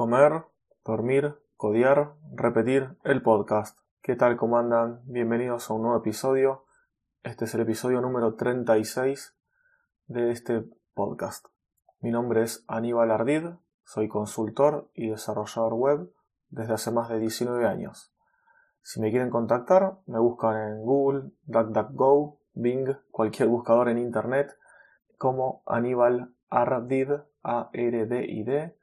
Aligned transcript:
Comer, 0.00 0.46
dormir, 0.82 1.36
codiar, 1.58 2.14
repetir 2.32 2.96
el 3.04 3.20
podcast. 3.20 3.78
¿Qué 4.00 4.16
tal? 4.16 4.38
¿Cómo 4.38 4.56
andan? 4.56 5.02
Bienvenidos 5.04 5.68
a 5.68 5.74
un 5.74 5.82
nuevo 5.82 5.98
episodio. 5.98 6.64
Este 7.22 7.44
es 7.44 7.54
el 7.54 7.60
episodio 7.60 8.00
número 8.00 8.34
36 8.34 9.36
de 10.06 10.30
este 10.30 10.64
podcast. 10.94 11.44
Mi 12.00 12.10
nombre 12.10 12.44
es 12.44 12.64
Aníbal 12.66 13.10
Ardid, 13.10 13.44
soy 13.84 14.08
consultor 14.08 14.90
y 14.94 15.10
desarrollador 15.10 15.74
web 15.74 16.10
desde 16.48 16.72
hace 16.72 16.90
más 16.92 17.10
de 17.10 17.18
19 17.18 17.66
años. 17.66 18.10
Si 18.80 19.02
me 19.02 19.10
quieren 19.10 19.28
contactar, 19.28 19.98
me 20.06 20.18
buscan 20.18 20.56
en 20.66 20.82
Google, 20.82 21.32
DuckDuckGo, 21.42 22.40
Bing, 22.54 22.96
cualquier 23.10 23.50
buscador 23.50 23.90
en 23.90 23.98
Internet 23.98 24.56
como 25.18 25.62
Aníbal 25.66 26.34
Ardid, 26.48 27.10
A-R-D-I-D. 27.42 28.79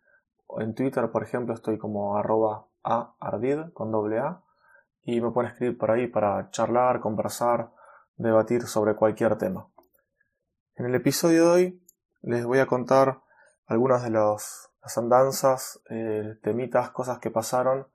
En 0.57 0.73
Twitter, 0.73 1.09
por 1.11 1.23
ejemplo, 1.23 1.53
estoy 1.53 1.77
como 1.77 2.17
arroba 2.17 2.67
ardid 2.83 3.71
con 3.73 3.91
doble 3.91 4.19
A 4.19 4.41
y 5.03 5.21
me 5.21 5.31
pueden 5.31 5.51
escribir 5.51 5.77
por 5.77 5.91
ahí 5.91 6.07
para 6.07 6.49
charlar, 6.51 6.99
conversar, 6.99 7.71
debatir 8.15 8.63
sobre 8.63 8.95
cualquier 8.95 9.37
tema. 9.37 9.67
En 10.75 10.85
el 10.85 10.95
episodio 10.95 11.45
de 11.45 11.51
hoy 11.51 11.83
les 12.21 12.45
voy 12.45 12.59
a 12.59 12.65
contar 12.65 13.21
algunas 13.65 14.03
de 14.03 14.09
las 14.09 14.69
andanzas, 14.95 15.81
eh, 15.89 16.37
temitas, 16.41 16.91
cosas 16.91 17.19
que 17.19 17.31
pasaron 17.31 17.87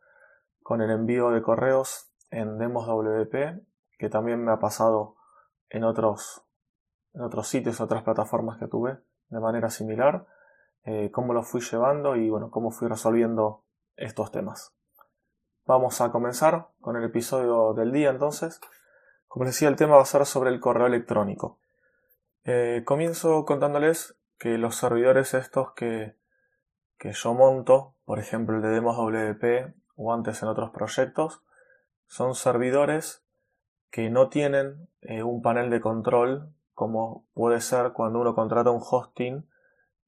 con 0.63 0.83
el 0.83 0.91
envío 0.91 1.31
de 1.31 1.43
correos 1.43 2.13
en 2.31 2.59
Demos 2.59 2.87
WP, 2.87 3.63
que 3.99 4.09
también 4.09 4.45
me 4.45 4.53
ha 4.53 4.59
pasado 4.59 5.17
en 5.71 5.85
otros, 5.85 6.45
en 7.15 7.23
otros 7.23 7.49
sitios, 7.49 7.81
otras 7.81 8.03
plataformas 8.03 8.59
que 8.59 8.69
tuve 8.69 8.99
de 9.29 9.41
manera 9.41 9.71
similar, 9.71 10.27
eh, 10.85 11.11
cómo 11.13 11.33
lo 11.33 11.43
fui 11.43 11.61
llevando 11.61 12.17
y 12.17 12.29
bueno, 12.29 12.51
cómo 12.51 12.71
fui 12.71 12.89
resolviendo 12.89 13.65
estos 13.97 14.31
temas. 14.33 14.75
Vamos 15.65 16.01
a 16.01 16.11
comenzar 16.11 16.69
con 16.81 16.97
el 16.97 17.05
episodio 17.05 17.73
del 17.75 17.93
día 17.93 18.11
entonces. 18.11 18.61
Como 19.29 19.45
les 19.45 19.55
decía, 19.55 19.69
el 19.69 19.77
tema 19.77 19.97
va 19.97 20.03
a 20.03 20.07
ser 20.07 20.27
sobre 20.27 20.51
el 20.51 20.61
correo 20.61 20.87
electrónico. 20.87 21.59
Eh, 22.45 22.83
comienzo 22.85 23.45
contándoles 23.45 24.17
que 24.39 24.59
los 24.59 24.75
servidores 24.75 25.35
estos 25.35 25.73
que, 25.75 26.17
que 26.99 27.13
yo 27.13 27.33
monto, 27.33 27.95
por 28.05 28.19
ejemplo 28.19 28.57
el 28.57 28.63
de 28.63 28.71
Demos 28.71 28.97
WP 28.97 29.75
o 29.95 30.13
antes 30.13 30.43
en 30.43 30.49
otros 30.49 30.71
proyectos, 30.71 31.45
son 32.09 32.35
servidores 32.35 33.25
que 33.91 34.11
no 34.11 34.29
tienen 34.29 34.89
eh, 35.03 35.23
un 35.23 35.43
panel 35.43 35.71
de 35.71 35.81
control 35.81 36.53
como 36.75 37.25
puede 37.35 37.61
ser 37.61 37.93
cuando 37.93 38.21
uno 38.21 38.35
contrata 38.35 38.71
un 38.71 38.83
hosting 38.83 39.47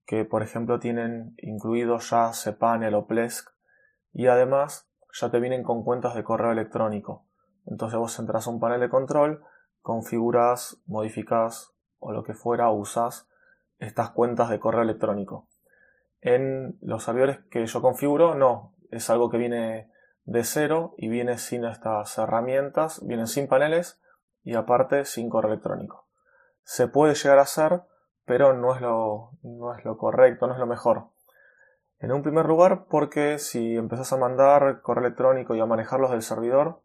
que 0.06 0.24
por 0.24 0.42
ejemplo 0.42 0.78
tienen 0.78 1.34
incluido 1.38 1.98
ya 1.98 2.32
cPanel 2.32 2.94
o 2.94 3.06
Plesk 3.06 3.48
y 4.12 4.26
además 4.26 4.88
ya 5.12 5.30
te 5.30 5.40
vienen 5.40 5.62
con 5.62 5.84
cuentas 5.84 6.14
de 6.14 6.24
correo 6.24 6.52
electrónico. 6.52 7.26
Entonces 7.66 7.98
vos 7.98 8.18
entras 8.18 8.46
a 8.46 8.50
un 8.50 8.60
panel 8.60 8.80
de 8.80 8.90
control, 8.90 9.42
configuras, 9.80 10.82
modificas 10.86 11.72
o 11.98 12.12
lo 12.12 12.22
que 12.22 12.34
fuera, 12.34 12.70
usas 12.70 13.28
estas 13.78 14.10
cuentas 14.10 14.50
de 14.50 14.60
correo 14.60 14.82
electrónico. 14.82 15.48
En 16.20 16.78
los 16.80 17.04
servidores 17.04 17.38
que 17.50 17.66
yo 17.66 17.82
configuro, 17.82 18.34
no, 18.34 18.74
es 18.90 19.10
algo 19.10 19.30
que 19.30 19.38
viene 19.38 19.90
de 20.24 20.44
cero 20.44 20.94
y 20.96 21.08
viene 21.08 21.38
sin 21.38 21.64
estas 21.64 22.16
herramientas, 22.18 23.04
vienen 23.06 23.26
sin 23.26 23.46
paneles 23.46 24.00
y 24.42 24.54
aparte 24.54 25.04
sin 25.04 25.28
correo 25.28 25.52
electrónico. 25.52 26.06
Se 26.62 26.88
puede 26.88 27.14
llegar 27.14 27.38
a 27.38 27.42
hacer, 27.42 27.82
pero 28.24 28.54
no 28.54 28.74
es 28.74 28.80
lo, 28.80 29.30
no 29.42 29.74
es 29.74 29.84
lo 29.84 29.96
correcto, 29.96 30.46
no 30.46 30.54
es 30.54 30.58
lo 30.58 30.66
mejor. 30.66 31.08
En 31.98 32.12
un 32.12 32.22
primer 32.22 32.46
lugar, 32.46 32.86
porque 32.88 33.38
si 33.38 33.76
empezás 33.76 34.12
a 34.12 34.16
mandar 34.16 34.82
correo 34.82 35.06
electrónico 35.06 35.54
y 35.54 35.60
a 35.60 35.66
manejarlos 35.66 36.10
del 36.10 36.22
servidor, 36.22 36.80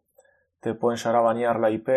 te 0.60 0.74
pueden 0.74 0.98
llegar 0.98 1.16
a 1.16 1.20
banear 1.20 1.58
la 1.58 1.70
IP, 1.70 1.88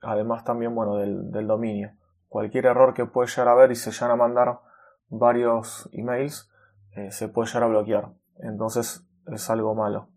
además 0.00 0.44
también, 0.44 0.74
bueno, 0.74 0.96
del, 0.96 1.46
dominio. 1.46 1.92
Cualquier 2.28 2.66
error 2.66 2.94
que 2.94 3.06
puede 3.06 3.28
llegar 3.28 3.48
a 3.48 3.54
ver 3.54 3.72
y 3.72 3.76
se 3.76 3.90
llegan 3.90 4.12
a 4.12 4.16
mandar 4.16 4.60
varios 5.08 5.88
emails, 5.92 6.50
eh, 6.96 7.10
se 7.10 7.28
puede 7.28 7.48
llegar 7.48 7.64
a 7.64 7.68
bloquear. 7.68 8.08
Entonces 8.38 9.04
es 9.26 9.50
algo 9.50 9.74
malo. 9.74 10.08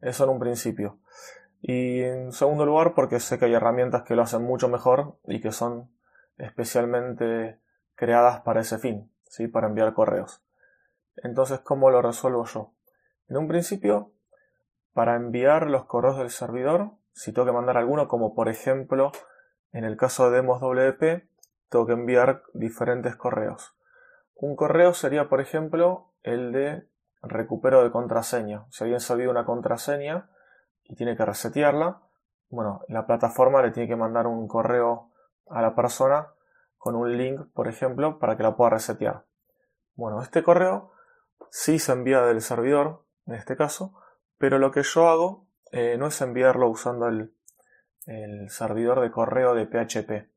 Eso 0.00 0.24
en 0.24 0.30
un 0.30 0.38
principio. 0.38 0.98
Y 1.60 2.02
en 2.02 2.32
segundo 2.32 2.66
lugar, 2.66 2.94
porque 2.94 3.20
sé 3.20 3.38
que 3.38 3.44
hay 3.44 3.54
herramientas 3.54 4.02
que 4.02 4.16
lo 4.16 4.22
hacen 4.22 4.42
mucho 4.42 4.68
mejor 4.68 5.16
y 5.26 5.40
que 5.40 5.52
son 5.52 5.90
especialmente 6.38 7.60
creadas 7.94 8.40
para 8.40 8.60
ese 8.60 8.78
fin, 8.78 9.10
¿sí? 9.24 9.48
para 9.48 9.66
enviar 9.66 9.92
correos. 9.94 10.42
Entonces, 11.16 11.60
¿cómo 11.60 11.90
lo 11.90 12.02
resuelvo 12.02 12.44
yo? 12.46 12.72
En 13.28 13.36
un 13.36 13.48
principio, 13.48 14.12
para 14.92 15.16
enviar 15.16 15.68
los 15.68 15.84
correos 15.84 16.18
del 16.18 16.30
servidor, 16.30 16.92
si 17.12 17.32
tengo 17.32 17.46
que 17.46 17.52
mandar 17.52 17.76
alguno, 17.76 18.08
como 18.08 18.34
por 18.34 18.48
ejemplo 18.48 19.12
en 19.72 19.84
el 19.84 19.96
caso 19.96 20.30
de 20.30 20.36
Demos 20.36 20.60
WP, 20.60 21.26
tengo 21.70 21.86
que 21.86 21.92
enviar 21.92 22.42
diferentes 22.52 23.16
correos. 23.16 23.74
Un 24.34 24.54
correo 24.54 24.92
sería, 24.92 25.28
por 25.28 25.40
ejemplo, 25.40 26.10
el 26.22 26.52
de 26.52 26.86
recupero 27.22 27.82
de 27.82 27.90
contraseña. 27.90 28.66
Si 28.70 28.84
alguien 28.84 29.00
se 29.00 29.28
una 29.28 29.46
contraseña 29.46 30.28
y 30.84 30.94
tiene 30.94 31.16
que 31.16 31.24
resetearla, 31.24 32.02
bueno, 32.50 32.82
la 32.88 33.06
plataforma 33.06 33.62
le 33.62 33.70
tiene 33.70 33.88
que 33.88 33.96
mandar 33.96 34.26
un 34.26 34.46
correo 34.46 35.10
a 35.48 35.62
la 35.62 35.74
persona 35.74 36.28
con 36.82 36.96
un 36.96 37.16
link, 37.16 37.40
por 37.54 37.68
ejemplo, 37.68 38.18
para 38.18 38.36
que 38.36 38.42
la 38.42 38.56
pueda 38.56 38.70
resetear. 38.70 39.24
Bueno, 39.94 40.20
este 40.20 40.42
correo 40.42 40.90
sí 41.48 41.78
se 41.78 41.92
envía 41.92 42.22
del 42.22 42.40
servidor, 42.40 43.04
en 43.24 43.34
este 43.34 43.56
caso, 43.56 43.94
pero 44.36 44.58
lo 44.58 44.72
que 44.72 44.82
yo 44.82 45.08
hago 45.08 45.46
eh, 45.70 45.96
no 45.96 46.08
es 46.08 46.20
enviarlo 46.20 46.68
usando 46.68 47.06
el, 47.06 47.32
servidor 48.48 49.00
de 49.00 49.12
correo 49.12 49.54
de 49.54 49.66
PHP. 49.66 50.28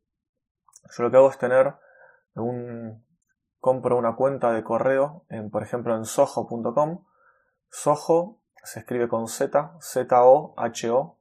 Yo 0.95 1.03
lo 1.03 1.09
que 1.09 1.17
hago 1.17 1.31
es 1.31 1.39
tener 1.39 1.73
un, 2.35 3.03
compro 3.59 3.97
una 3.97 4.15
cuenta 4.15 4.51
de 4.51 4.63
correo, 4.63 5.25
en, 5.29 5.49
por 5.49 5.63
ejemplo 5.63 5.95
en 5.95 6.05
soho.com. 6.05 7.05
Soho 7.71 8.37
se 8.63 8.81
escribe 8.81 9.07
con 9.07 9.27
Z, 9.27 9.79
Z-O-H-O.com. 9.81 11.17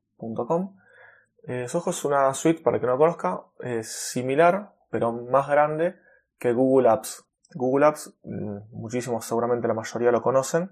Eh, 1.45 1.67
Soho 1.67 1.93
es 1.93 2.05
una 2.05 2.35
suite, 2.35 2.61
para 2.63 2.79
que 2.79 2.87
no 2.87 2.99
conozca, 2.99 3.41
es 3.61 3.91
similar, 3.91 4.74
pero 4.95 5.11
más 5.11 5.49
grande 5.49 5.97
que 6.39 6.53
Google 6.53 6.89
Apps. 6.89 7.29
Google 7.53 7.87
Apps, 7.87 8.17
mm, 8.23 8.59
muchísimos 8.71 9.25
seguramente 9.25 9.67
la 9.67 9.75
mayoría 9.75 10.13
lo 10.13 10.23
conocen, 10.23 10.71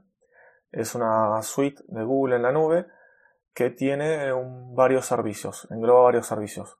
es 0.70 0.94
una 0.94 1.42
suite 1.42 1.82
de 1.88 2.04
Google 2.04 2.36
en 2.36 2.42
la 2.42 2.52
nube 2.52 2.86
que 3.52 3.70
tiene 3.70 4.30
varios 4.76 5.06
servicios, 5.06 5.66
engloba 5.72 6.02
varios 6.02 6.28
servicios. 6.28 6.78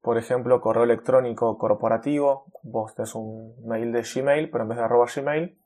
Por 0.00 0.18
ejemplo, 0.18 0.60
correo 0.60 0.84
electrónico 0.84 1.58
corporativo, 1.58 2.44
vos 2.62 2.94
tenés 2.94 3.16
un 3.16 3.56
mail 3.66 3.90
de 3.90 4.04
Gmail, 4.04 4.48
pero 4.48 4.62
en 4.62 4.68
vez 4.68 4.78
de 4.78 4.84
arroba 4.84 5.06
Gmail, 5.12 5.60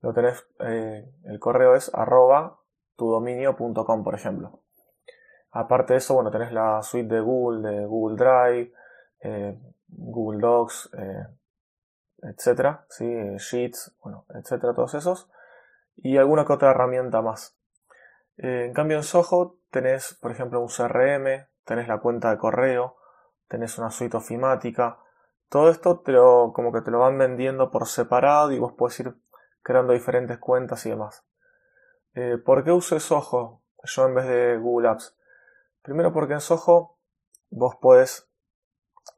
lo 0.00 0.14
tenés, 0.14 0.42
eh, 0.60 1.04
el 1.24 1.38
correo 1.38 1.74
es 1.74 1.94
arroba 1.94 2.60
tudominio.com, 2.96 4.04
por 4.04 4.14
ejemplo. 4.14 4.62
Aparte 5.50 5.92
de 5.92 5.98
eso, 5.98 6.14
bueno, 6.14 6.30
tenés 6.30 6.50
la 6.50 6.82
suite 6.82 7.14
de 7.14 7.20
Google, 7.20 7.70
de 7.70 7.84
Google 7.84 8.16
Drive, 8.16 8.72
eh, 9.20 9.58
Google 9.92 10.40
Docs, 10.40 10.90
eh, 10.98 11.26
etcétera, 12.22 12.86
¿sí? 12.88 13.04
Sheets, 13.38 13.94
bueno, 14.02 14.26
etcétera, 14.34 14.74
todos 14.74 14.94
esos, 14.94 15.30
y 15.96 16.16
alguna 16.16 16.44
que 16.44 16.52
otra 16.52 16.70
herramienta 16.70 17.22
más. 17.22 17.56
Eh, 18.36 18.66
en 18.66 18.72
cambio 18.72 18.96
en 18.96 19.02
Soho 19.02 19.58
tenés, 19.70 20.14
por 20.20 20.30
ejemplo, 20.30 20.60
un 20.60 20.68
CRM, 20.68 21.46
tenés 21.64 21.88
la 21.88 21.98
cuenta 21.98 22.30
de 22.30 22.38
correo, 22.38 22.96
tenés 23.48 23.78
una 23.78 23.90
suite 23.90 24.16
ofimática, 24.16 24.98
todo 25.48 25.68
esto 25.68 26.00
te 26.00 26.12
lo, 26.12 26.52
como 26.54 26.72
que 26.72 26.80
te 26.80 26.90
lo 26.90 27.00
van 27.00 27.18
vendiendo 27.18 27.70
por 27.70 27.86
separado 27.86 28.52
y 28.52 28.58
vos 28.58 28.72
puedes 28.78 28.98
ir 29.00 29.14
creando 29.62 29.92
diferentes 29.92 30.38
cuentas 30.38 30.86
y 30.86 30.90
demás. 30.90 31.24
Eh, 32.14 32.38
¿Por 32.38 32.64
qué 32.64 32.72
uso 32.72 32.98
Soho 33.00 33.62
yo 33.82 34.06
en 34.06 34.14
vez 34.14 34.26
de 34.26 34.58
Google 34.58 34.88
Apps? 34.88 35.16
Primero 35.82 36.12
porque 36.12 36.34
en 36.34 36.40
Soho 36.40 36.98
vos 37.50 37.76
podés 37.76 38.29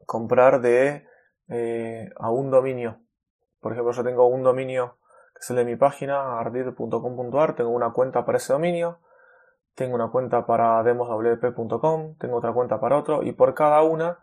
comprar 0.05 0.61
de 0.61 1.05
eh, 1.49 2.09
a 2.17 2.31
un 2.31 2.51
dominio. 2.51 2.99
Por 3.59 3.71
ejemplo, 3.71 3.93
yo 3.93 4.03
tengo 4.03 4.27
un 4.27 4.43
dominio 4.43 4.97
que 5.33 5.39
es 5.39 5.49
el 5.49 5.57
de 5.57 5.65
mi 5.65 5.75
página, 5.75 6.39
ardid.com.ar, 6.39 7.55
tengo 7.55 7.71
una 7.71 7.91
cuenta 7.91 8.25
para 8.25 8.37
ese 8.37 8.53
dominio, 8.53 8.99
tengo 9.75 9.95
una 9.95 10.11
cuenta 10.11 10.45
para 10.45 10.83
demoswp.com, 10.83 12.15
tengo 12.17 12.37
otra 12.37 12.53
cuenta 12.53 12.79
para 12.79 12.97
otro, 12.97 13.23
y 13.23 13.31
por 13.31 13.53
cada 13.53 13.81
una 13.81 14.19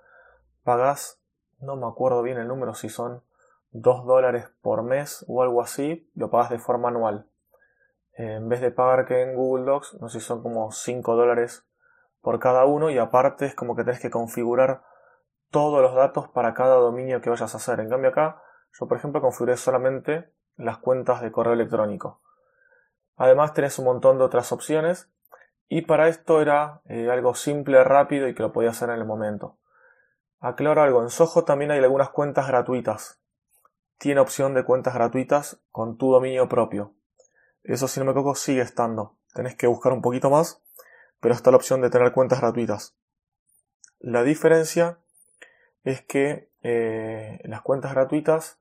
pagas, 0.63 1.21
no 1.59 1.77
me 1.77 1.87
acuerdo 1.87 2.23
bien 2.23 2.39
el 2.39 2.49
número, 2.49 2.75
si 2.75 2.89
son 2.89 3.23
2 3.73 4.05
dólares 4.07 4.49
por 4.63 4.83
mes 4.83 5.25
o 5.29 5.43
algo 5.43 5.63
así, 5.63 6.11
lo 6.15 6.31
pagas 6.31 6.51
de 6.51 6.59
forma 6.59 6.89
anual. 6.89 7.27
Eh, 8.17 8.35
en 8.35 8.49
vez 8.49 8.61
de 8.61 8.71
pagar 8.71 9.07
que 9.07 9.23
en 9.23 9.35
Google 9.35 9.65
Docs, 9.65 10.01
no 10.01 10.09
sé 10.09 10.21
si 10.21 10.27
son 10.27 10.43
como 10.43 10.71
5 10.71 11.17
dólares 11.17 11.67
por 12.21 12.39
cada 12.39 12.65
uno, 12.67 12.91
y 12.91 12.99
aparte 12.99 13.47
es 13.47 13.55
como 13.55 13.75
que 13.75 13.85
tenés 13.85 14.01
que 14.01 14.11
configurar 14.11 14.83
todos 15.50 15.82
los 15.82 15.94
datos 15.94 16.29
para 16.29 16.55
cada 16.55 16.76
dominio 16.76 17.20
que 17.20 17.31
vayas 17.31 17.55
a 17.55 17.58
hacer. 17.58 17.81
En 17.81 17.88
cambio 17.88 18.11
acá, 18.11 18.43
yo 18.79 18.87
por 18.87 18.97
ejemplo 18.97 19.20
configuré 19.20 19.56
solamente 19.56 20.32
las 20.56 20.79
cuentas 20.79 21.20
de 21.20 21.32
correo 21.32 21.55
electrónico. 21.55 22.20
Además 23.17 23.52
tenés 23.52 23.79
un 23.79 23.85
montón 23.87 24.19
de 24.19 24.25
otras 24.25 24.52
opciones 24.52 25.11
y 25.69 25.82
para 25.82 26.08
esto 26.08 26.41
era 26.41 26.82
eh, 26.87 27.11
algo 27.11 27.35
simple, 27.35 27.82
rápido 27.85 28.29
y 28.29 28.35
que 28.35 28.43
lo 28.43 28.52
podía 28.52 28.70
hacer 28.70 28.91
en 28.91 28.97
el 28.97 29.05
momento. 29.05 29.58
Aclaro 30.38 30.82
algo, 30.82 31.02
en 31.02 31.11
Soho 31.11 31.44
también 31.44 31.70
hay 31.70 31.79
algunas 31.81 32.11
cuentas 32.11 32.47
gratuitas. 32.49 33.20
Tiene 33.99 34.20
opción 34.20 34.55
de 34.55 34.64
cuentas 34.64 34.94
gratuitas 34.94 35.61
con 35.70 35.99
tu 35.99 36.11
dominio 36.11 36.49
propio. 36.49 36.94
Eso 37.62 37.88
si 37.88 38.00
no 38.00 38.06
me 38.06 38.12
equivoco 38.12 38.35
sigue 38.35 38.62
estando. 38.62 39.17
Tenés 39.35 39.55
que 39.55 39.67
buscar 39.67 39.93
un 39.93 40.00
poquito 40.00 40.31
más, 40.31 40.62
pero 41.20 41.35
está 41.35 41.50
la 41.50 41.58
opción 41.58 41.82
de 41.82 41.91
tener 41.91 42.12
cuentas 42.12 42.41
gratuitas. 42.41 42.97
La 43.99 44.23
diferencia 44.23 44.99
es 45.85 46.03
que 46.03 46.50
eh, 46.62 47.41
las 47.44 47.62
cuentas 47.62 47.93
gratuitas 47.93 48.61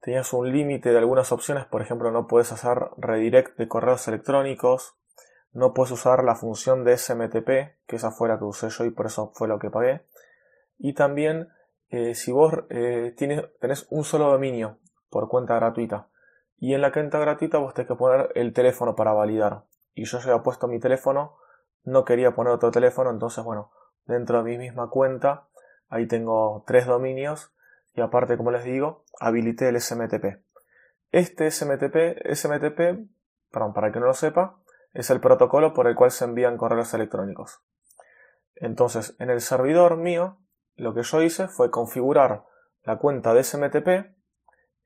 tenías 0.00 0.32
un 0.32 0.52
límite 0.52 0.90
de 0.90 0.98
algunas 0.98 1.32
opciones, 1.32 1.64
por 1.64 1.82
ejemplo, 1.82 2.10
no 2.10 2.26
puedes 2.26 2.52
hacer 2.52 2.78
redirect 2.96 3.56
de 3.58 3.68
correos 3.68 4.06
electrónicos, 4.08 4.96
no 5.52 5.72
puedes 5.72 5.90
usar 5.90 6.22
la 6.22 6.36
función 6.36 6.84
de 6.84 6.96
SMTP, 6.96 7.46
que 7.86 7.96
esa 7.96 8.10
fue 8.10 8.28
la 8.28 8.38
que 8.38 8.44
usé 8.44 8.68
yo 8.68 8.84
y 8.84 8.90
por 8.90 9.06
eso 9.06 9.32
fue 9.34 9.48
lo 9.48 9.58
que 9.58 9.70
pagué. 9.70 10.06
Y 10.78 10.92
también, 10.92 11.48
eh, 11.88 12.14
si 12.14 12.30
vos 12.30 12.52
eh, 12.68 13.14
tienes, 13.16 13.42
tenés 13.58 13.86
un 13.90 14.04
solo 14.04 14.30
dominio 14.30 14.78
por 15.08 15.28
cuenta 15.28 15.56
gratuita, 15.56 16.08
y 16.58 16.74
en 16.74 16.82
la 16.82 16.92
cuenta 16.92 17.18
gratuita 17.18 17.58
vos 17.58 17.74
tenés 17.74 17.88
que 17.88 17.96
poner 17.96 18.30
el 18.34 18.52
teléfono 18.52 18.94
para 18.94 19.12
validar. 19.12 19.64
Y 19.94 20.04
yo 20.04 20.18
ya 20.18 20.30
había 20.30 20.42
puesto 20.42 20.68
mi 20.68 20.78
teléfono, 20.78 21.36
no 21.84 22.04
quería 22.04 22.34
poner 22.34 22.52
otro 22.52 22.70
teléfono, 22.70 23.10
entonces 23.10 23.42
bueno, 23.44 23.70
dentro 24.06 24.38
de 24.38 24.44
mi 24.44 24.58
misma 24.58 24.90
cuenta, 24.90 25.48
ahí 25.88 26.06
tengo 26.06 26.64
tres 26.66 26.86
dominios 26.86 27.52
y 27.94 28.00
aparte, 28.00 28.36
como 28.36 28.50
les 28.50 28.64
digo, 28.64 29.04
habilité 29.20 29.68
el 29.68 29.80
SMTP. 29.80 30.38
Este 31.12 31.50
SMTP, 31.50 32.34
SMTP, 32.34 33.08
perdón, 33.50 33.72
para 33.72 33.92
que 33.92 34.00
no 34.00 34.06
lo 34.06 34.14
sepa, 34.14 34.58
es 34.92 35.10
el 35.10 35.20
protocolo 35.20 35.72
por 35.72 35.86
el 35.86 35.94
cual 35.94 36.10
se 36.10 36.24
envían 36.24 36.56
correos 36.56 36.92
electrónicos. 36.94 37.60
Entonces, 38.56 39.14
en 39.18 39.30
el 39.30 39.40
servidor 39.40 39.96
mío, 39.96 40.38
lo 40.76 40.94
que 40.94 41.02
yo 41.02 41.22
hice 41.22 41.48
fue 41.48 41.70
configurar 41.70 42.44
la 42.84 42.98
cuenta 42.98 43.34
de 43.34 43.44
SMTP 43.44 43.88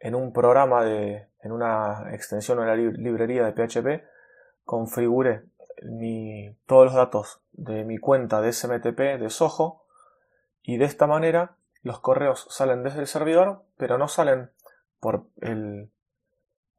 en 0.00 0.14
un 0.14 0.32
programa 0.32 0.84
de, 0.84 1.28
en 1.42 1.52
una 1.52 2.12
extensión 2.12 2.58
o 2.58 2.62
en 2.62 2.68
la 2.68 2.76
librería 2.76 3.44
de 3.44 3.52
PHP, 3.52 4.04
configuré 4.64 5.44
todos 6.66 6.86
los 6.86 6.94
datos 6.94 7.42
de 7.52 7.84
mi 7.84 7.98
cuenta 7.98 8.40
de 8.40 8.52
SMTP 8.52 8.98
de 9.18 9.30
Soho 9.30 9.84
y 10.62 10.76
de 10.76 10.84
esta 10.84 11.06
manera 11.06 11.56
los 11.82 12.00
correos 12.00 12.46
salen 12.50 12.82
desde 12.82 13.00
el 13.00 13.06
servidor, 13.06 13.62
pero 13.76 13.98
no 13.98 14.08
salen 14.08 14.50
por 15.00 15.26
el, 15.40 15.90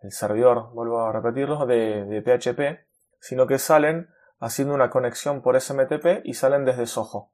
servidor, 0.09 0.71
vuelvo 0.73 1.01
a 1.01 1.11
repetirlo, 1.11 1.65
de, 1.65 2.05
de, 2.05 2.21
PHP, 2.21 2.85
sino 3.19 3.47
que 3.47 3.59
salen 3.59 4.09
haciendo 4.39 4.73
una 4.73 4.89
conexión 4.89 5.41
por 5.41 5.59
SMTP 5.59 6.23
y 6.23 6.33
salen 6.33 6.65
desde 6.65 6.85
Soho. 6.85 7.31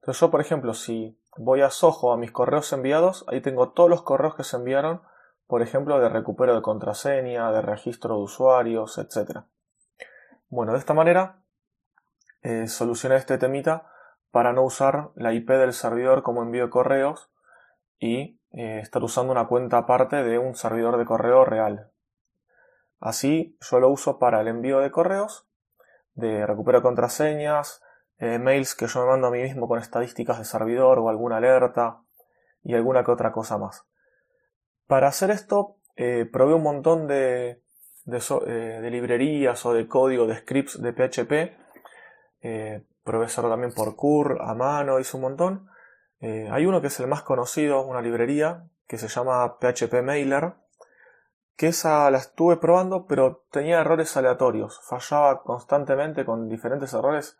Entonces 0.00 0.20
yo, 0.20 0.30
por 0.30 0.40
ejemplo, 0.40 0.74
si 0.74 1.18
voy 1.36 1.62
a 1.62 1.70
Soho 1.70 2.12
a 2.12 2.16
mis 2.16 2.32
correos 2.32 2.72
enviados, 2.72 3.24
ahí 3.28 3.40
tengo 3.40 3.70
todos 3.70 3.88
los 3.88 4.02
correos 4.02 4.34
que 4.34 4.44
se 4.44 4.56
enviaron, 4.56 5.02
por 5.46 5.62
ejemplo, 5.62 5.98
de 6.00 6.08
recupero 6.08 6.54
de 6.54 6.62
contraseña, 6.62 7.50
de 7.52 7.62
registro 7.62 8.16
de 8.16 8.22
usuarios, 8.22 8.98
etc. 8.98 9.40
Bueno, 10.48 10.72
de 10.72 10.78
esta 10.78 10.94
manera 10.94 11.42
eh, 12.42 12.66
solucioné 12.68 13.16
este 13.16 13.38
temita 13.38 13.91
para 14.32 14.52
no 14.52 14.64
usar 14.64 15.10
la 15.14 15.32
IP 15.32 15.50
del 15.50 15.74
servidor 15.74 16.22
como 16.22 16.42
envío 16.42 16.64
de 16.64 16.70
correos 16.70 17.30
y 18.00 18.40
eh, 18.50 18.80
estar 18.80 19.04
usando 19.04 19.30
una 19.30 19.46
cuenta 19.46 19.78
aparte 19.78 20.24
de 20.24 20.38
un 20.38 20.56
servidor 20.56 20.96
de 20.96 21.04
correo 21.04 21.44
real. 21.44 21.90
Así 22.98 23.56
yo 23.60 23.78
lo 23.78 23.90
uso 23.90 24.18
para 24.18 24.40
el 24.40 24.48
envío 24.48 24.80
de 24.80 24.90
correos, 24.90 25.46
de 26.14 26.46
recupero 26.46 26.78
de 26.78 26.82
contraseñas, 26.82 27.82
eh, 28.18 28.38
mails 28.38 28.74
que 28.74 28.86
yo 28.86 29.00
me 29.00 29.06
mando 29.06 29.26
a 29.26 29.30
mí 29.30 29.42
mismo 29.42 29.68
con 29.68 29.78
estadísticas 29.78 30.38
de 30.38 30.44
servidor 30.44 30.98
o 30.98 31.08
alguna 31.10 31.36
alerta 31.36 32.00
y 32.64 32.74
alguna 32.74 33.04
que 33.04 33.10
otra 33.10 33.32
cosa 33.32 33.58
más. 33.58 33.84
Para 34.86 35.08
hacer 35.08 35.30
esto 35.30 35.76
eh, 35.96 36.26
probé 36.32 36.54
un 36.54 36.62
montón 36.62 37.06
de, 37.06 37.60
de, 38.06 38.90
librerías 38.90 39.66
o 39.66 39.74
de 39.74 39.86
código 39.86 40.26
de 40.26 40.38
scripts 40.38 40.80
de 40.80 40.92
PHP 40.92 41.62
probé 43.04 43.26
hacerlo 43.26 43.50
también 43.50 43.72
por 43.72 43.96
Cur, 43.96 44.38
a 44.40 44.54
mano, 44.54 44.98
hice 44.98 45.16
un 45.16 45.22
montón. 45.22 45.68
Eh, 46.20 46.48
hay 46.50 46.66
uno 46.66 46.80
que 46.80 46.86
es 46.86 47.00
el 47.00 47.08
más 47.08 47.22
conocido, 47.22 47.84
una 47.84 48.00
librería, 48.00 48.68
que 48.86 48.98
se 48.98 49.08
llama 49.08 49.58
PHP 49.58 50.02
Mailer, 50.02 50.54
que 51.56 51.68
esa 51.68 52.10
la 52.10 52.18
estuve 52.18 52.56
probando, 52.56 53.06
pero 53.06 53.44
tenía 53.50 53.80
errores 53.80 54.16
aleatorios, 54.16 54.80
fallaba 54.84 55.42
constantemente 55.42 56.24
con 56.24 56.48
diferentes 56.48 56.92
errores 56.92 57.38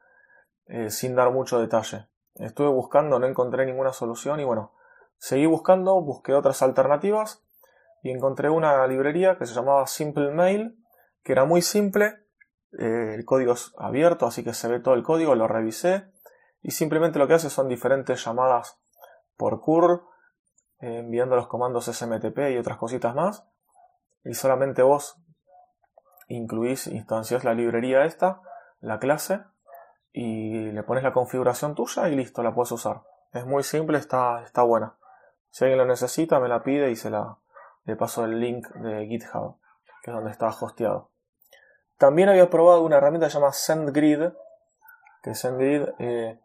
eh, 0.66 0.90
sin 0.90 1.14
dar 1.14 1.30
mucho 1.30 1.60
detalle. 1.60 2.08
Estuve 2.34 2.68
buscando, 2.68 3.18
no 3.18 3.26
encontré 3.26 3.66
ninguna 3.66 3.92
solución 3.92 4.40
y 4.40 4.44
bueno, 4.44 4.72
seguí 5.18 5.46
buscando, 5.46 6.00
busqué 6.00 6.34
otras 6.34 6.62
alternativas 6.62 7.44
y 8.02 8.10
encontré 8.10 8.48
una 8.48 8.86
librería 8.86 9.38
que 9.38 9.46
se 9.46 9.54
llamaba 9.54 9.86
Simple 9.86 10.30
Mail, 10.30 10.78
que 11.22 11.32
era 11.32 11.44
muy 11.44 11.62
simple 11.62 12.21
eh, 12.78 13.14
el 13.14 13.24
código 13.24 13.52
es 13.52 13.72
abierto, 13.78 14.26
así 14.26 14.42
que 14.42 14.54
se 14.54 14.68
ve 14.68 14.80
todo 14.80 14.94
el 14.94 15.02
código, 15.02 15.34
lo 15.34 15.48
revisé 15.48 16.10
y 16.62 16.70
simplemente 16.70 17.18
lo 17.18 17.28
que 17.28 17.34
hace 17.34 17.50
son 17.50 17.68
diferentes 17.68 18.24
llamadas 18.24 18.78
por 19.36 19.60
curl, 19.60 20.02
eh, 20.80 20.98
enviando 21.00 21.36
los 21.36 21.48
comandos 21.48 21.86
SMTP 21.86 22.38
y 22.52 22.58
otras 22.58 22.78
cositas 22.78 23.14
más. 23.14 23.44
Y 24.24 24.34
solamente 24.34 24.82
vos 24.82 25.16
incluís, 26.28 26.86
instancias 26.86 27.44
la 27.44 27.54
librería 27.54 28.04
esta, 28.04 28.40
la 28.80 28.98
clase, 28.98 29.42
y 30.12 30.70
le 30.70 30.82
pones 30.82 31.02
la 31.02 31.12
configuración 31.12 31.74
tuya 31.74 32.08
y 32.08 32.16
listo, 32.16 32.42
la 32.42 32.54
puedes 32.54 32.72
usar. 32.72 33.02
Es 33.32 33.46
muy 33.46 33.62
simple, 33.62 33.98
está, 33.98 34.42
está 34.44 34.62
buena. 34.62 34.96
Si 35.50 35.64
alguien 35.64 35.78
lo 35.78 35.86
necesita, 35.86 36.38
me 36.38 36.48
la 36.48 36.62
pide 36.62 36.90
y 36.90 36.96
se 36.96 37.10
la, 37.10 37.38
le 37.84 37.96
paso 37.96 38.24
el 38.24 38.38
link 38.38 38.68
de 38.68 39.06
GitHub, 39.06 39.58
que 40.02 40.10
es 40.10 40.14
donde 40.14 40.30
está 40.30 40.48
hosteado. 40.48 41.11
También 41.98 42.28
había 42.28 42.50
probado 42.50 42.82
una 42.82 42.96
herramienta 42.96 43.26
que 43.26 43.30
se 43.30 43.38
llama 43.38 43.52
SendGrid, 43.52 44.30
que 45.22 45.34
SendGrid 45.34 45.88
eh, 45.98 46.40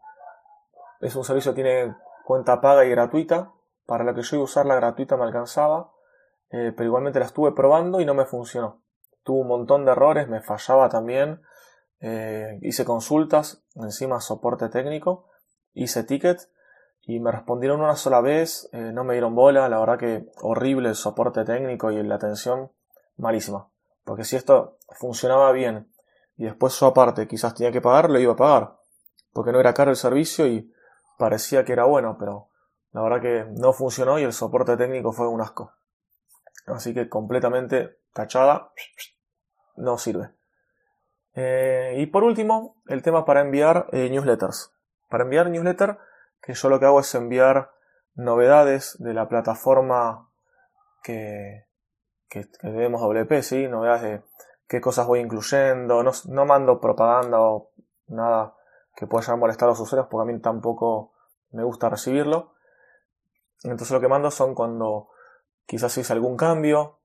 es 1.00 1.16
un 1.16 1.24
servicio 1.24 1.52
que 1.52 1.62
tiene 1.62 1.96
cuenta 2.24 2.60
paga 2.60 2.84
y 2.84 2.90
gratuita. 2.90 3.52
Para 3.86 4.04
la 4.04 4.14
que 4.14 4.22
yo 4.22 4.36
iba 4.36 4.42
a 4.42 4.44
usar 4.44 4.66
la 4.66 4.74
gratuita 4.74 5.16
me 5.16 5.24
alcanzaba, 5.24 5.92
eh, 6.50 6.72
pero 6.76 6.84
igualmente 6.84 7.18
la 7.18 7.24
estuve 7.24 7.52
probando 7.52 8.00
y 8.00 8.04
no 8.04 8.14
me 8.14 8.26
funcionó. 8.26 8.82
Tuvo 9.22 9.40
un 9.40 9.48
montón 9.48 9.84
de 9.84 9.92
errores, 9.92 10.28
me 10.28 10.42
fallaba 10.42 10.88
también. 10.88 11.40
Eh, 12.00 12.58
hice 12.62 12.84
consultas, 12.84 13.64
encima 13.74 14.20
soporte 14.20 14.68
técnico, 14.68 15.28
hice 15.72 16.04
tickets 16.04 16.52
y 17.02 17.18
me 17.18 17.32
respondieron 17.32 17.80
una 17.80 17.96
sola 17.96 18.20
vez, 18.20 18.68
no 18.72 19.02
me 19.02 19.14
dieron 19.14 19.34
bola, 19.34 19.68
la 19.68 19.80
verdad 19.80 19.98
que 19.98 20.26
horrible 20.42 20.90
el 20.90 20.94
soporte 20.94 21.44
técnico 21.44 21.90
y 21.90 22.02
la 22.02 22.16
atención 22.16 22.70
malísima. 23.16 23.70
Porque 24.08 24.24
si 24.24 24.36
esto 24.36 24.78
funcionaba 24.98 25.52
bien 25.52 25.92
y 26.38 26.44
después 26.44 26.72
su 26.72 26.86
aparte 26.86 27.28
quizás 27.28 27.54
tenía 27.54 27.70
que 27.70 27.82
pagar, 27.82 28.08
lo 28.08 28.18
iba 28.18 28.32
a 28.32 28.36
pagar. 28.36 28.78
Porque 29.34 29.52
no 29.52 29.60
era 29.60 29.74
caro 29.74 29.90
el 29.90 29.98
servicio 29.98 30.46
y 30.46 30.72
parecía 31.18 31.62
que 31.62 31.74
era 31.74 31.84
bueno, 31.84 32.16
pero 32.18 32.48
la 32.92 33.02
verdad 33.02 33.20
que 33.20 33.44
no 33.60 33.74
funcionó 33.74 34.18
y 34.18 34.22
el 34.22 34.32
soporte 34.32 34.78
técnico 34.78 35.12
fue 35.12 35.28
un 35.28 35.42
asco. 35.42 35.74
Así 36.64 36.94
que 36.94 37.10
completamente 37.10 37.98
tachada, 38.14 38.72
no 39.76 39.98
sirve. 39.98 40.30
Eh, 41.34 41.96
y 41.98 42.06
por 42.06 42.24
último, 42.24 42.80
el 42.86 43.02
tema 43.02 43.26
para 43.26 43.42
enviar 43.42 43.88
eh, 43.92 44.08
newsletters. 44.08 44.72
Para 45.10 45.24
enviar 45.24 45.50
newsletter, 45.50 45.98
que 46.40 46.54
yo 46.54 46.70
lo 46.70 46.80
que 46.80 46.86
hago 46.86 47.00
es 47.00 47.14
enviar 47.14 47.72
novedades 48.14 48.96
de 49.00 49.12
la 49.12 49.28
plataforma 49.28 50.30
que, 51.02 51.67
que, 52.28 52.48
debemos 52.62 53.00
WP, 53.00 53.42
¿sí? 53.42 53.68
Novedades 53.68 54.02
de 54.02 54.22
qué 54.66 54.80
cosas 54.80 55.06
voy 55.06 55.20
incluyendo, 55.20 56.02
no, 56.02 56.12
no 56.26 56.46
mando 56.46 56.80
propaganda 56.80 57.40
o 57.40 57.70
nada 58.08 58.54
que 58.94 59.06
pueda 59.06 59.36
molestar 59.36 59.68
a 59.68 59.72
los 59.72 59.80
usuarios 59.80 60.08
porque 60.10 60.28
a 60.28 60.32
mí 60.32 60.40
tampoco 60.40 61.12
me 61.52 61.62
gusta 61.64 61.88
recibirlo. 61.88 62.54
Entonces 63.62 63.90
lo 63.90 64.00
que 64.00 64.08
mando 64.08 64.30
son 64.30 64.54
cuando 64.54 65.08
quizás 65.66 65.96
hice 65.98 66.12
algún 66.12 66.36
cambio. 66.36 66.98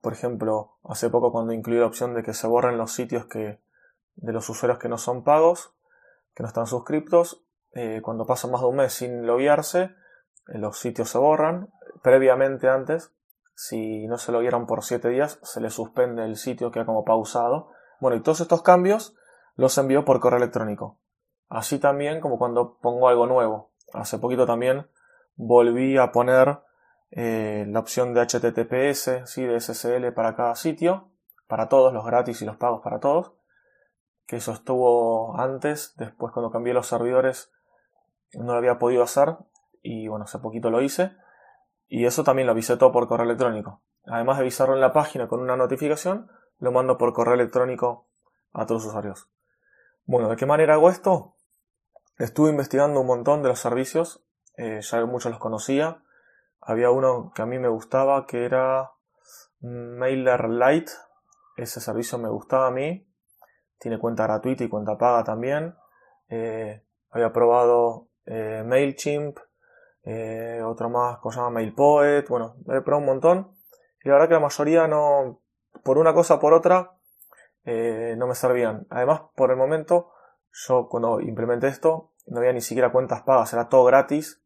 Por 0.00 0.12
ejemplo, 0.12 0.78
hace 0.84 1.10
poco 1.10 1.32
cuando 1.32 1.52
incluí 1.52 1.78
la 1.78 1.86
opción 1.86 2.14
de 2.14 2.22
que 2.22 2.34
se 2.34 2.46
borren 2.46 2.78
los 2.78 2.92
sitios 2.92 3.26
que, 3.26 3.60
de 4.16 4.32
los 4.32 4.48
usuarios 4.48 4.78
que 4.78 4.88
no 4.88 4.98
son 4.98 5.24
pagos, 5.24 5.74
que 6.34 6.42
no 6.42 6.48
están 6.48 6.66
suscriptos, 6.66 7.42
eh, 7.72 8.00
cuando 8.02 8.26
pasa 8.26 8.48
más 8.48 8.60
de 8.60 8.66
un 8.68 8.76
mes 8.76 8.92
sin 8.92 9.26
loguearse, 9.26 9.82
eh, 9.82 10.58
los 10.58 10.78
sitios 10.78 11.10
se 11.10 11.18
borran. 11.18 11.70
Previamente 12.02 12.68
antes 12.68 13.12
si 13.58 14.06
no 14.06 14.18
se 14.18 14.30
lo 14.30 14.38
vieron 14.38 14.66
por 14.66 14.84
7 14.84 15.08
días, 15.08 15.40
se 15.42 15.60
le 15.60 15.68
suspende 15.68 16.24
el 16.24 16.36
sitio, 16.36 16.70
queda 16.70 16.86
como 16.86 17.04
pausado. 17.04 17.72
Bueno, 17.98 18.16
y 18.16 18.20
todos 18.20 18.40
estos 18.40 18.62
cambios 18.62 19.16
los 19.56 19.76
envío 19.78 20.04
por 20.04 20.20
correo 20.20 20.36
electrónico. 20.36 21.00
Así 21.48 21.80
también 21.80 22.20
como 22.20 22.38
cuando 22.38 22.78
pongo 22.78 23.08
algo 23.08 23.26
nuevo. 23.26 23.72
Hace 23.92 24.18
poquito 24.18 24.46
también 24.46 24.86
volví 25.34 25.98
a 25.98 26.12
poner 26.12 26.60
eh, 27.10 27.66
la 27.68 27.80
opción 27.80 28.14
de 28.14 28.20
HTTPS, 28.20 29.28
¿sí? 29.28 29.42
de 29.42 29.58
SSL 29.60 30.12
para 30.12 30.36
cada 30.36 30.54
sitio, 30.54 31.08
para 31.48 31.68
todos, 31.68 31.92
los 31.92 32.04
gratis 32.06 32.40
y 32.40 32.44
los 32.44 32.58
pagos 32.58 32.80
para 32.84 33.00
todos. 33.00 33.32
Que 34.28 34.36
eso 34.36 34.52
estuvo 34.52 35.36
antes, 35.36 35.94
después 35.96 36.32
cuando 36.32 36.52
cambié 36.52 36.74
los 36.74 36.86
servidores 36.86 37.50
no 38.34 38.52
lo 38.52 38.58
había 38.58 38.78
podido 38.78 39.02
hacer 39.02 39.36
y 39.82 40.06
bueno, 40.06 40.26
hace 40.26 40.38
poquito 40.38 40.70
lo 40.70 40.80
hice. 40.80 41.10
Y 41.88 42.04
eso 42.04 42.22
también 42.22 42.46
lo 42.46 42.52
avisé 42.52 42.76
todo 42.76 42.92
por 42.92 43.08
correo 43.08 43.24
electrónico. 43.24 43.82
Además 44.06 44.36
de 44.36 44.42
avisarlo 44.42 44.74
en 44.74 44.80
la 44.80 44.92
página 44.92 45.26
con 45.26 45.40
una 45.40 45.56
notificación, 45.56 46.30
lo 46.58 46.72
mando 46.72 46.98
por 46.98 47.12
correo 47.12 47.34
electrónico 47.34 48.06
a 48.52 48.66
todos 48.66 48.82
los 48.82 48.90
usuarios. 48.90 49.28
Bueno, 50.04 50.28
¿de 50.28 50.36
qué 50.36 50.46
manera 50.46 50.74
hago 50.74 50.90
esto? 50.90 51.34
Estuve 52.18 52.50
investigando 52.50 53.00
un 53.00 53.06
montón 53.06 53.42
de 53.42 53.48
los 53.48 53.60
servicios, 53.60 54.24
eh, 54.56 54.80
ya 54.80 55.04
muchos 55.06 55.30
los 55.30 55.40
conocía. 55.40 56.02
Había 56.60 56.90
uno 56.90 57.32
que 57.34 57.42
a 57.42 57.46
mí 57.46 57.58
me 57.58 57.68
gustaba 57.68 58.26
que 58.26 58.44
era 58.44 58.90
MailerLite. 59.60 60.90
Ese 61.56 61.80
servicio 61.80 62.18
me 62.18 62.28
gustaba 62.28 62.68
a 62.68 62.70
mí. 62.70 63.06
Tiene 63.78 63.98
cuenta 63.98 64.24
gratuita 64.24 64.64
y 64.64 64.68
cuenta 64.68 64.98
paga 64.98 65.24
también. 65.24 65.76
Eh, 66.28 66.82
había 67.10 67.32
probado 67.32 68.08
eh, 68.26 68.64
MailChimp, 68.66 69.38
otro 70.04 70.88
más 70.90 71.18
que 71.22 71.30
se 71.30 71.36
llama 71.36 71.50
MailPoet. 71.50 72.28
Bueno, 72.28 72.56
he 72.66 72.80
probado 72.80 72.98
un 72.98 73.06
montón. 73.06 73.52
Y 74.02 74.08
la 74.08 74.14
verdad 74.14 74.28
que 74.28 74.34
la 74.34 74.40
mayoría 74.40 74.86
no, 74.88 75.40
por 75.82 75.98
una 75.98 76.14
cosa 76.14 76.34
o 76.34 76.40
por 76.40 76.54
otra, 76.54 76.92
no 77.64 78.26
me 78.26 78.34
servían. 78.34 78.86
Además, 78.90 79.22
por 79.34 79.50
el 79.50 79.56
momento, 79.56 80.12
yo 80.52 80.88
cuando 80.88 81.20
implementé 81.20 81.68
esto 81.68 82.12
no 82.26 82.38
había 82.38 82.52
ni 82.52 82.60
siquiera 82.60 82.92
cuentas 82.92 83.22
pagas, 83.22 83.52
era 83.52 83.68
todo 83.68 83.84
gratis 83.84 84.42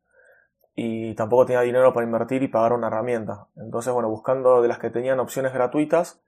y 0.74 1.14
tampoco 1.14 1.46
tenía 1.46 1.62
dinero 1.62 1.92
para 1.92 2.06
invertir 2.06 2.42
y 2.42 2.48
pagar 2.48 2.72
una 2.72 2.86
herramienta. 2.86 3.48
Entonces, 3.56 3.92
bueno, 3.92 4.08
buscando 4.08 4.62
de 4.62 4.68
las 4.68 4.78
que 4.78 4.90
tenían 4.90 5.20
opciones 5.20 5.52
gratuitas, 5.52 6.22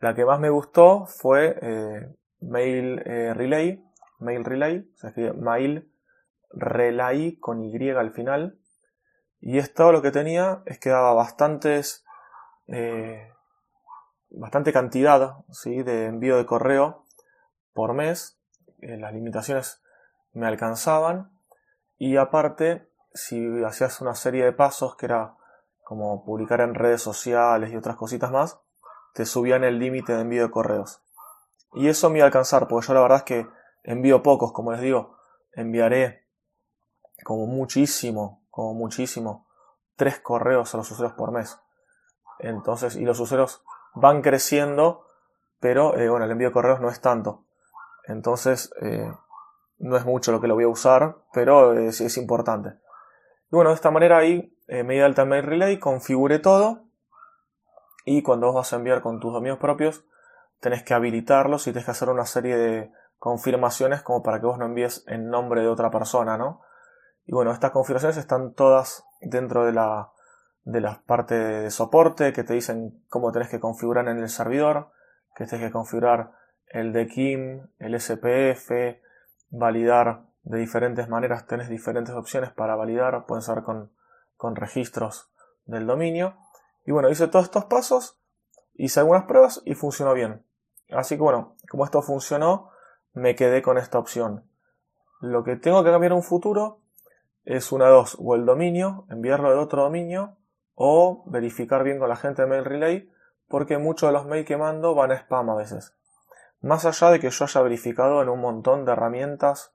la 0.00 0.14
que 0.14 0.24
más 0.24 0.40
me 0.40 0.50
gustó 0.50 1.06
fue 1.06 1.58
eh, 1.60 2.14
Mail 2.40 3.02
eh, 3.04 3.34
Relay, 3.34 3.82
Mail 4.18 4.44
Relay, 4.44 4.90
se 4.94 5.08
escribe 5.08 5.32
Mail 5.32 5.90
Relay 6.50 7.36
con 7.38 7.64
Y 7.64 7.90
al 7.90 8.10
final. 8.12 8.57
Y 9.40 9.58
esto 9.58 9.92
lo 9.92 10.02
que 10.02 10.10
tenía 10.10 10.62
es 10.66 10.78
que 10.78 10.90
daba 10.90 11.14
bastantes, 11.14 12.04
eh, 12.66 13.32
bastante 14.30 14.72
cantidad 14.72 15.44
¿sí? 15.50 15.82
de 15.82 16.06
envío 16.06 16.36
de 16.36 16.46
correo 16.46 17.04
por 17.72 17.94
mes 17.94 18.38
eh, 18.80 18.96
las 18.96 19.12
limitaciones 19.12 19.82
me 20.32 20.46
alcanzaban 20.46 21.32
y 21.96 22.16
aparte 22.16 22.88
si 23.12 23.64
hacías 23.64 24.00
una 24.00 24.14
serie 24.14 24.44
de 24.44 24.52
pasos 24.52 24.96
que 24.96 25.06
era 25.06 25.34
como 25.82 26.24
publicar 26.24 26.60
en 26.60 26.74
redes 26.74 27.02
sociales 27.02 27.72
y 27.72 27.76
otras 27.76 27.96
cositas 27.96 28.30
más, 28.30 28.60
te 29.14 29.24
subían 29.24 29.64
el 29.64 29.78
límite 29.78 30.12
de 30.12 30.20
envío 30.20 30.42
de 30.42 30.50
correos. 30.50 31.02
Y 31.72 31.88
eso 31.88 32.10
me 32.10 32.18
iba 32.18 32.24
a 32.24 32.28
alcanzar, 32.28 32.68
porque 32.68 32.86
yo 32.86 32.94
la 32.94 33.00
verdad 33.00 33.18
es 33.18 33.24
que 33.24 33.46
envío 33.82 34.22
pocos, 34.22 34.52
como 34.52 34.70
les 34.70 34.82
digo, 34.82 35.16
enviaré 35.52 36.26
como 37.24 37.46
muchísimo, 37.46 38.46
como 38.58 38.74
muchísimo, 38.74 39.46
tres 39.94 40.18
correos 40.18 40.74
a 40.74 40.78
los 40.78 40.90
usuarios 40.90 41.16
por 41.16 41.30
mes. 41.30 41.60
Entonces, 42.40 42.96
y 42.96 43.04
los 43.04 43.20
usuarios 43.20 43.62
van 43.94 44.20
creciendo, 44.20 45.06
pero 45.60 45.96
eh, 45.96 46.08
bueno, 46.08 46.24
el 46.24 46.32
envío 46.32 46.48
de 46.48 46.52
correos 46.52 46.80
no 46.80 46.88
es 46.88 47.00
tanto. 47.00 47.44
Entonces, 48.08 48.74
eh, 48.82 49.12
no 49.78 49.96
es 49.96 50.04
mucho 50.04 50.32
lo 50.32 50.40
que 50.40 50.48
lo 50.48 50.56
voy 50.56 50.64
a 50.64 50.68
usar, 50.68 51.18
pero 51.32 51.74
es, 51.74 52.00
es 52.00 52.16
importante. 52.16 52.70
Y 53.48 53.54
bueno, 53.54 53.70
de 53.70 53.76
esta 53.76 53.92
manera 53.92 54.18
ahí 54.18 54.52
eh, 54.66 54.82
me 54.82 54.94
di 54.94 55.00
alta 55.02 55.24
Mail 55.24 55.44
Relay, 55.44 55.78
configure 55.78 56.40
todo 56.40 56.82
y 58.04 58.24
cuando 58.24 58.48
vos 58.48 58.56
vas 58.56 58.72
a 58.72 58.76
enviar 58.76 59.02
con 59.02 59.20
tus 59.20 59.32
dominios 59.32 59.60
propios, 59.60 60.04
tenés 60.58 60.82
que 60.82 60.94
habilitarlos 60.94 61.64
y 61.68 61.70
tenés 61.70 61.84
que 61.84 61.92
hacer 61.92 62.08
una 62.08 62.26
serie 62.26 62.56
de 62.56 62.92
confirmaciones 63.18 64.02
como 64.02 64.24
para 64.24 64.40
que 64.40 64.46
vos 64.46 64.58
no 64.58 64.66
envíes 64.66 65.04
en 65.06 65.30
nombre 65.30 65.60
de 65.60 65.68
otra 65.68 65.92
persona, 65.92 66.36
¿no? 66.36 66.62
Y 67.28 67.32
bueno, 67.32 67.52
estas 67.52 67.72
configuraciones 67.72 68.16
están 68.16 68.54
todas 68.54 69.04
dentro 69.20 69.66
de 69.66 69.72
la, 69.72 70.12
de 70.64 70.80
las 70.80 70.96
partes 71.00 71.62
de 71.62 71.70
soporte 71.70 72.32
que 72.32 72.42
te 72.42 72.54
dicen 72.54 73.04
cómo 73.10 73.32
tenés 73.32 73.50
que 73.50 73.60
configurar 73.60 74.08
en 74.08 74.16
el 74.16 74.30
servidor, 74.30 74.92
que 75.36 75.44
tenés 75.44 75.66
que 75.66 75.70
configurar 75.70 76.32
el 76.68 76.94
de 76.94 77.06
Kim, 77.06 77.68
el 77.80 78.00
SPF, 78.00 78.70
validar 79.50 80.22
de 80.42 80.58
diferentes 80.58 81.06
maneras, 81.10 81.46
tenés 81.46 81.68
diferentes 81.68 82.14
opciones 82.14 82.50
para 82.50 82.76
validar, 82.76 83.26
pueden 83.26 83.42
ser 83.42 83.62
con, 83.62 83.92
con 84.38 84.56
registros 84.56 85.30
del 85.66 85.86
dominio. 85.86 86.34
Y 86.86 86.92
bueno, 86.92 87.10
hice 87.10 87.28
todos 87.28 87.44
estos 87.44 87.66
pasos, 87.66 88.18
hice 88.72 89.00
algunas 89.00 89.24
pruebas 89.24 89.60
y 89.66 89.74
funcionó 89.74 90.14
bien. 90.14 90.46
Así 90.92 91.16
que 91.16 91.22
bueno, 91.22 91.56
como 91.70 91.84
esto 91.84 92.00
funcionó, 92.00 92.70
me 93.12 93.34
quedé 93.34 93.60
con 93.60 93.76
esta 93.76 93.98
opción. 93.98 94.48
Lo 95.20 95.44
que 95.44 95.56
tengo 95.56 95.84
que 95.84 95.90
cambiar 95.90 96.12
en 96.12 96.16
un 96.16 96.22
futuro 96.22 96.80
es 97.48 97.72
una 97.72 97.88
dos, 97.88 98.14
o 98.20 98.34
el 98.34 98.44
dominio, 98.44 99.06
enviarlo 99.08 99.50
de 99.50 99.56
otro 99.56 99.82
dominio, 99.82 100.36
o 100.74 101.24
verificar 101.26 101.82
bien 101.82 101.98
con 101.98 102.10
la 102.10 102.16
gente 102.16 102.42
de 102.42 102.48
Mail 102.48 102.66
Relay, 102.66 103.10
porque 103.48 103.78
muchos 103.78 104.10
de 104.10 104.12
los 104.12 104.26
mails 104.26 104.46
que 104.46 104.58
mando 104.58 104.94
van 104.94 105.12
a 105.12 105.14
spam 105.14 105.48
a 105.48 105.56
veces. 105.56 105.96
Más 106.60 106.84
allá 106.84 107.10
de 107.10 107.20
que 107.20 107.30
yo 107.30 107.44
haya 107.46 107.62
verificado 107.62 108.20
en 108.20 108.28
un 108.28 108.40
montón 108.40 108.84
de 108.84 108.92
herramientas 108.92 109.74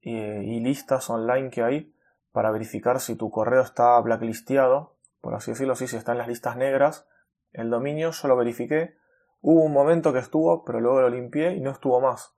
y, 0.00 0.58
listas 0.58 1.08
online 1.08 1.50
que 1.50 1.62
hay 1.62 1.94
para 2.32 2.50
verificar 2.50 2.98
si 2.98 3.14
tu 3.14 3.30
correo 3.30 3.62
está 3.62 4.00
blacklisteado, 4.00 4.96
por 5.20 5.34
así 5.34 5.52
decirlo, 5.52 5.76
si 5.76 5.84
está 5.84 6.12
en 6.12 6.18
las 6.18 6.26
listas 6.26 6.56
negras, 6.56 7.06
el 7.52 7.70
dominio 7.70 8.10
yo 8.10 8.26
lo 8.26 8.36
verifiqué, 8.36 8.96
hubo 9.40 9.62
un 9.62 9.72
momento 9.72 10.12
que 10.12 10.18
estuvo, 10.18 10.64
pero 10.64 10.80
luego 10.80 11.00
lo 11.00 11.10
limpié 11.10 11.52
y 11.52 11.60
no 11.60 11.70
estuvo 11.70 12.00
más. 12.00 12.34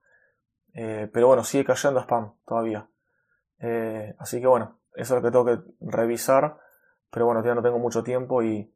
Eh, 0.74 1.08
pero 1.10 1.28
bueno, 1.28 1.44
sigue 1.44 1.64
cayendo 1.64 2.00
spam 2.00 2.34
todavía. 2.44 2.90
Eh, 3.60 4.14
así 4.18 4.40
que 4.40 4.46
bueno, 4.46 4.78
eso 4.94 5.16
es 5.16 5.22
lo 5.22 5.26
que 5.26 5.32
tengo 5.32 5.44
que 5.44 5.58
revisar, 5.80 6.58
pero 7.10 7.26
bueno, 7.26 7.42
ya 7.44 7.54
no 7.54 7.62
tengo 7.62 7.78
mucho 7.78 8.02
tiempo 8.02 8.42
y, 8.42 8.72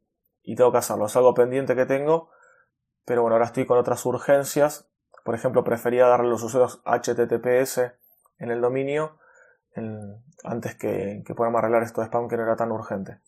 tengo 0.55 0.71
que 0.71 0.79
hacerlo. 0.79 1.05
Es 1.05 1.15
algo 1.15 1.33
pendiente 1.33 1.75
que 1.75 1.85
tengo, 1.85 2.29
pero 3.05 3.21
bueno, 3.21 3.35
ahora 3.35 3.45
estoy 3.45 3.65
con 3.65 3.77
otras 3.77 4.05
urgencias 4.05 4.91
por 5.23 5.35
ejemplo, 5.35 5.63
prefería 5.63 6.07
darle 6.07 6.29
los 6.29 6.43
usuarios 6.43 6.81
HTTPS 6.85 7.93
en 8.39 8.51
el 8.51 8.61
dominio 8.61 9.17
antes 10.43 10.75
que, 10.75 11.23
que 11.25 11.35
podamos 11.35 11.59
arreglar 11.59 11.83
esto 11.83 12.01
de 12.01 12.07
spam 12.07 12.27
que 12.27 12.35
no 12.35 12.43
era 12.43 12.55
tan 12.55 12.71
urgente. 12.71 13.19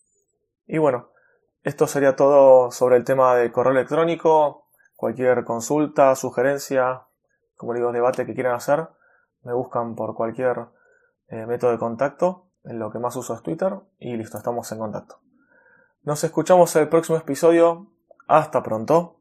Y 0.66 0.78
bueno, 0.78 1.10
esto 1.62 1.86
sería 1.86 2.16
todo 2.16 2.70
sobre 2.70 2.96
el 2.96 3.04
tema 3.04 3.34
del 3.36 3.52
correo 3.52 3.72
electrónico. 3.72 4.66
Cualquier 4.96 5.44
consulta, 5.44 6.14
sugerencia, 6.16 7.02
como 7.56 7.74
digo, 7.74 7.92
debate 7.92 8.26
que 8.26 8.34
quieran 8.34 8.54
hacer, 8.54 8.88
me 9.42 9.52
buscan 9.52 9.94
por 9.94 10.14
cualquier 10.14 10.66
eh, 11.28 11.46
método 11.46 11.72
de 11.72 11.78
contacto. 11.78 12.50
En 12.64 12.78
lo 12.78 12.90
que 12.90 12.98
más 12.98 13.14
uso 13.16 13.34
es 13.34 13.42
Twitter 13.42 13.74
y 13.98 14.16
listo, 14.16 14.38
estamos 14.38 14.70
en 14.72 14.78
contacto. 14.78 15.20
Nos 16.02 16.24
escuchamos 16.24 16.74
en 16.76 16.82
el 16.82 16.88
próximo 16.88 17.18
episodio. 17.18 17.90
Hasta 18.26 18.62
pronto. 18.62 19.20